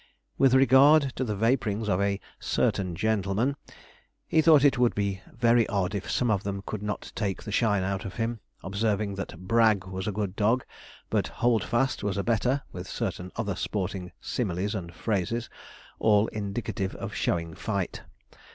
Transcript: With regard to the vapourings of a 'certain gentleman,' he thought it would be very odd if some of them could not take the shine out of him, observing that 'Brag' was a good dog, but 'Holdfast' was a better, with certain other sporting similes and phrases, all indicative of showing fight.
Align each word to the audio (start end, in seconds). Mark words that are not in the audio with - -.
With 0.35 0.55
regard 0.55 1.13
to 1.15 1.23
the 1.23 1.35
vapourings 1.35 1.87
of 1.87 2.01
a 2.01 2.19
'certain 2.39 2.95
gentleman,' 2.95 3.55
he 4.25 4.41
thought 4.41 4.65
it 4.65 4.79
would 4.79 4.95
be 4.95 5.21
very 5.31 5.67
odd 5.69 5.93
if 5.93 6.09
some 6.09 6.31
of 6.31 6.41
them 6.41 6.63
could 6.65 6.81
not 6.81 7.11
take 7.13 7.43
the 7.43 7.51
shine 7.51 7.83
out 7.83 8.03
of 8.03 8.15
him, 8.15 8.39
observing 8.63 9.13
that 9.13 9.37
'Brag' 9.37 9.85
was 9.85 10.07
a 10.07 10.11
good 10.11 10.35
dog, 10.35 10.65
but 11.11 11.27
'Holdfast' 11.27 12.01
was 12.01 12.17
a 12.17 12.23
better, 12.23 12.63
with 12.71 12.87
certain 12.87 13.31
other 13.35 13.55
sporting 13.55 14.11
similes 14.19 14.73
and 14.73 14.91
phrases, 14.95 15.51
all 15.99 16.25
indicative 16.29 16.95
of 16.95 17.13
showing 17.13 17.53
fight. 17.53 18.01